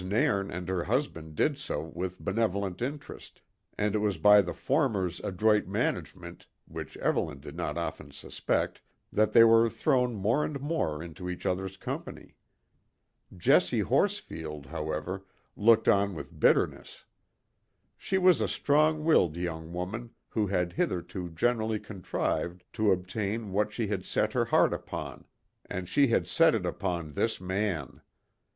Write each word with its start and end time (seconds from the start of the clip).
Nairn 0.03 0.49
and 0.49 0.67
her 0.67 0.85
husband 0.85 1.35
did 1.35 1.59
so 1.59 1.83
with 1.93 2.17
benevolent 2.19 2.81
interest, 2.81 3.39
and 3.77 3.93
it 3.93 3.99
was 3.99 4.17
by 4.17 4.41
the 4.41 4.51
former's 4.51 5.19
adroit 5.19 5.67
management, 5.67 6.47
which 6.67 6.97
Evelyn 6.97 7.39
did 7.39 7.55
not 7.55 7.77
often 7.77 8.09
suspect, 8.09 8.81
that 9.13 9.31
they 9.33 9.43
were 9.43 9.69
thrown 9.69 10.15
more 10.15 10.43
and 10.43 10.59
more 10.59 11.03
into 11.03 11.29
each 11.29 11.45
other's 11.45 11.77
company. 11.77 12.33
Jessie 13.37 13.81
Horsfield, 13.81 14.65
however, 14.65 15.23
looked 15.55 15.87
on 15.87 16.15
with 16.15 16.39
bitterness. 16.39 17.05
She 17.95 18.17
was 18.17 18.41
a 18.41 18.47
strong 18.47 19.03
willed 19.05 19.37
young 19.37 19.71
woman 19.71 20.09
who 20.29 20.47
had 20.47 20.73
hitherto 20.73 21.29
generally 21.29 21.77
contrived 21.79 22.63
to 22.73 22.91
obtain 22.91 23.51
what 23.51 23.71
she 23.71 23.85
had 23.85 24.03
set 24.03 24.33
her 24.33 24.45
heart 24.45 24.73
upon, 24.73 25.25
and 25.67 25.87
she 25.87 26.07
had 26.07 26.25
set 26.25 26.55
it 26.55 26.65
upon 26.65 27.13
this 27.13 27.39
man. 27.39 28.01